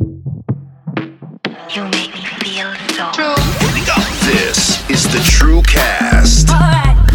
You 0.00 1.84
make 1.90 2.14
me 2.14 2.24
feel 2.40 2.72
so 2.94 3.10
true. 3.12 3.34
This 4.24 4.88
is 4.88 5.04
the 5.12 5.18
TrueCast 5.18 6.48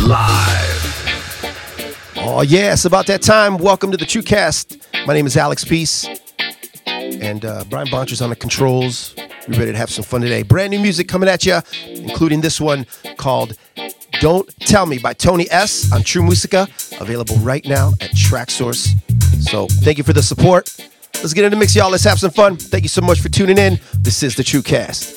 live. 0.07 0.83
Oh 2.17 2.41
yeah, 2.41 2.73
it's 2.73 2.85
about 2.85 3.07
that 3.07 3.23
time. 3.23 3.57
Welcome 3.57 3.89
to 3.91 3.97
the 3.97 4.05
TrueCast. 4.05 5.07
My 5.07 5.15
name 5.15 5.25
is 5.25 5.35
Alex 5.37 5.65
Peace, 5.65 6.07
and 6.85 7.45
uh, 7.45 7.63
Brian 7.67 7.87
Boncher's 7.87 8.21
on 8.21 8.29
the 8.29 8.35
controls. 8.35 9.15
We're 9.47 9.57
ready 9.57 9.71
to 9.71 9.77
have 9.77 9.89
some 9.89 10.03
fun 10.03 10.21
today. 10.21 10.43
Brand 10.43 10.69
new 10.69 10.79
music 10.79 11.07
coming 11.07 11.29
at 11.29 11.47
you, 11.47 11.59
including 11.87 12.41
this 12.41 12.61
one 12.61 12.85
called 13.17 13.57
"Don't 14.19 14.47
Tell 14.59 14.85
Me" 14.85 14.99
by 14.99 15.13
Tony 15.13 15.49
S 15.49 15.91
on 15.91 16.03
True 16.03 16.21
Musica, 16.21 16.67
available 16.99 17.37
right 17.37 17.65
now 17.65 17.93
at 18.01 18.11
Traxsource. 18.11 18.89
So 19.41 19.65
thank 19.67 19.97
you 19.97 20.03
for 20.03 20.13
the 20.13 20.21
support. 20.21 20.69
Let's 21.21 21.33
get 21.33 21.45
in 21.45 21.51
the 21.51 21.57
mix, 21.57 21.75
y'all. 21.75 21.89
Let's 21.89 22.03
have 22.03 22.19
some 22.19 22.31
fun. 22.31 22.57
Thank 22.57 22.83
you 22.83 22.89
so 22.89 23.01
much 23.01 23.21
for 23.21 23.29
tuning 23.29 23.57
in. 23.57 23.79
This 23.99 24.23
is 24.23 24.35
the 24.35 24.43
TrueCast. 24.43 25.15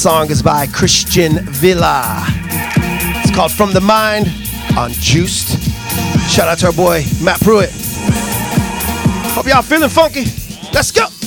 Song 0.00 0.30
is 0.30 0.40
by 0.40 0.66
Christian 0.66 1.44
Villa. 1.44 2.24
It's 3.22 3.36
called 3.36 3.52
From 3.52 3.74
the 3.74 3.82
Mind 3.82 4.28
on 4.74 4.92
Juiced. 4.92 5.60
Shout 6.30 6.48
out 6.48 6.58
to 6.60 6.68
our 6.68 6.72
boy 6.72 7.04
Matt 7.22 7.38
Pruitt. 7.42 7.68
Hope 9.34 9.46
y'all 9.46 9.60
feeling 9.60 9.90
funky. 9.90 10.24
Let's 10.72 10.90
go. 10.90 11.19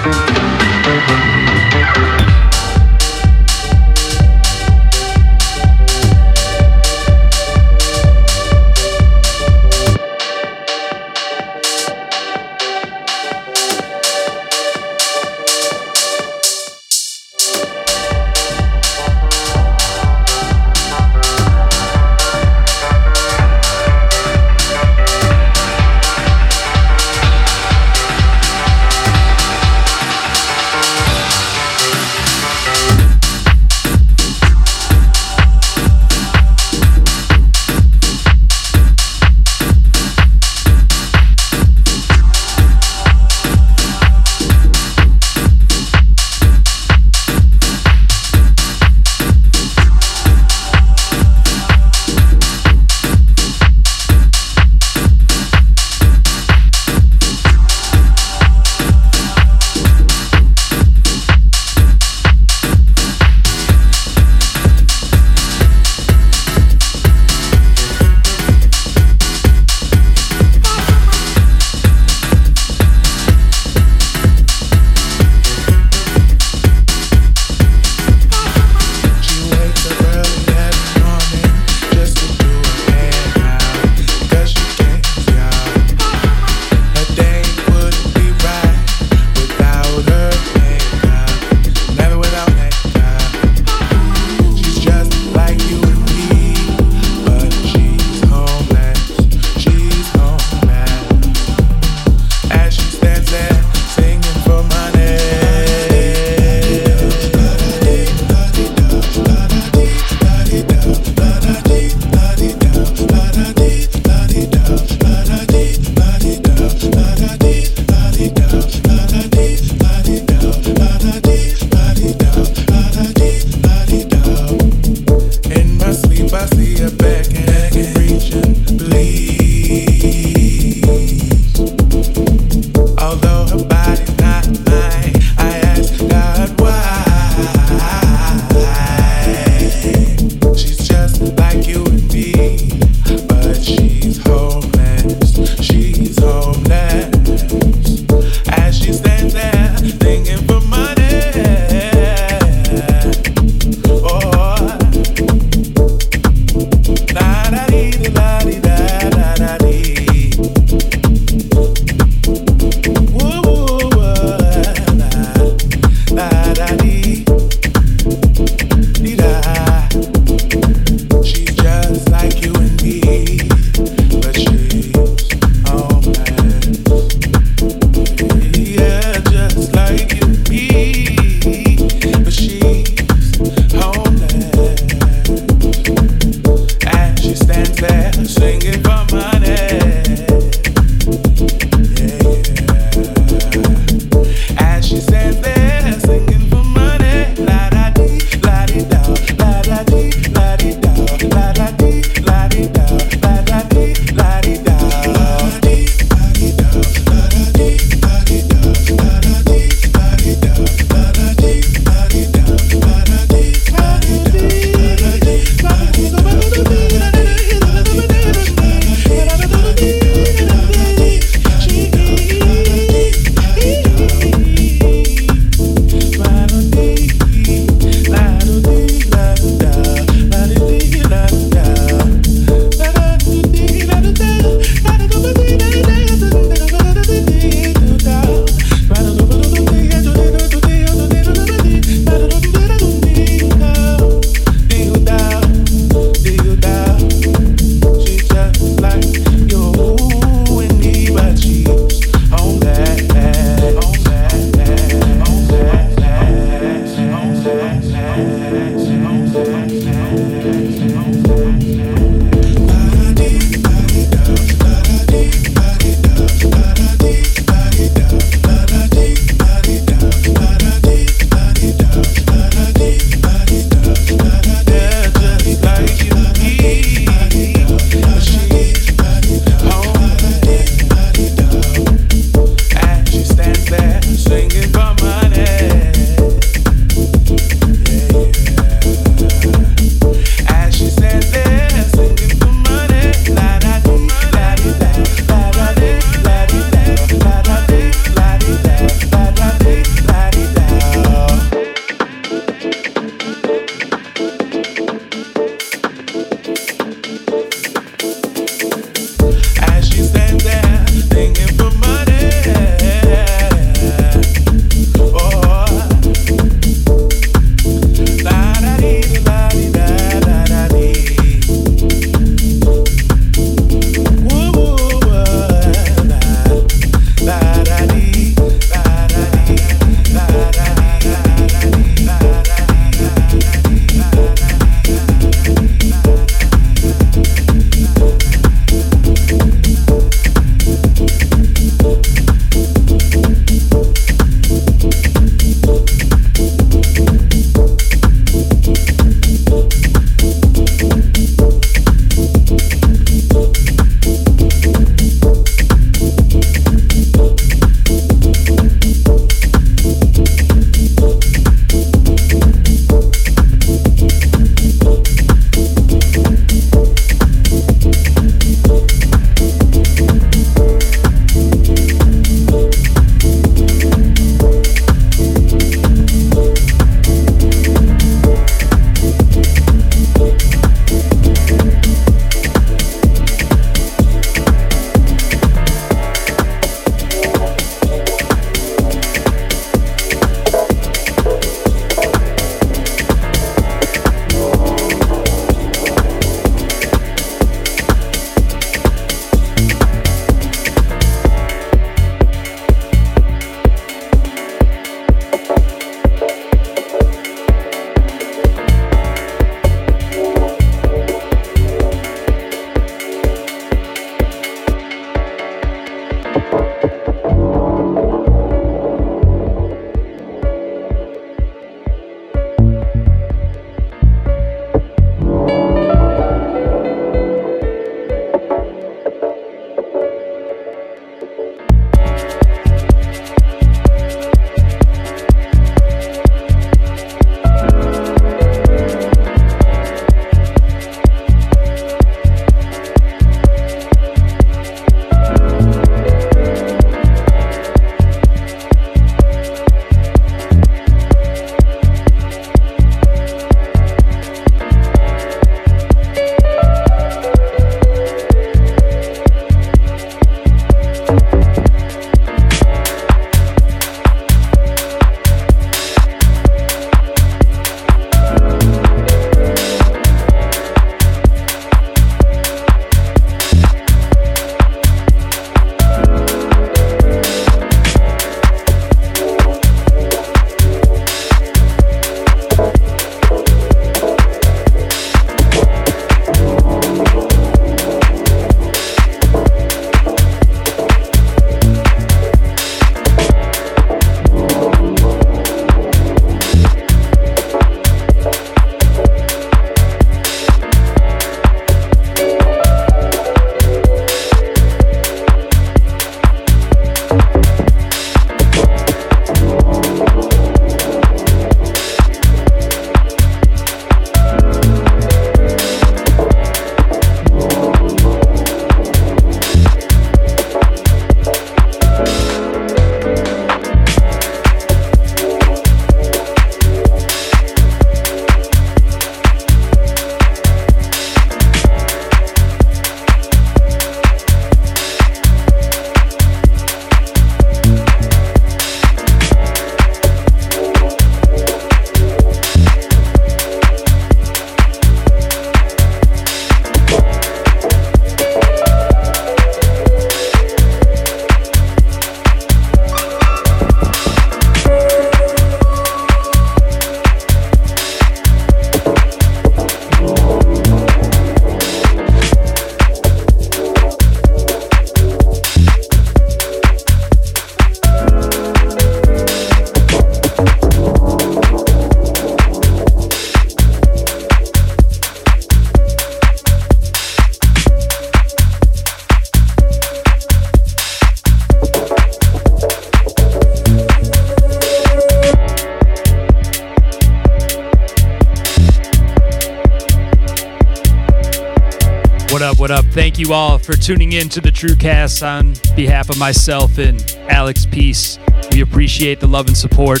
for 593.64 593.74
tuning 593.74 594.12
in 594.12 594.28
to 594.30 594.40
the 594.40 594.50
TrueCast 594.50 595.26
on 595.26 595.54
behalf 595.76 596.10
of 596.10 596.18
myself 596.18 596.78
and 596.78 597.00
Alex 597.28 597.66
Peace. 597.66 598.18
We 598.50 598.60
appreciate 598.60 599.20
the 599.20 599.28
love 599.28 599.46
and 599.46 599.56
support. 599.56 600.00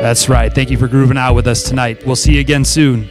That's 0.00 0.28
right. 0.28 0.52
Thank 0.52 0.70
you 0.70 0.78
for 0.78 0.88
grooving 0.88 1.18
out 1.18 1.34
with 1.34 1.46
us 1.46 1.62
tonight. 1.62 2.06
We'll 2.06 2.16
see 2.16 2.34
you 2.34 2.40
again 2.40 2.64
soon. 2.64 3.10